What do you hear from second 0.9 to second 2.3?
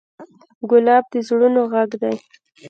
د زړونو غږ دی.